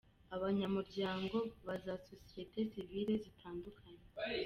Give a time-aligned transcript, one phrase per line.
[0.35, 4.05] Abanyamuryango ba za Sosiyete Sivile zitandukanye.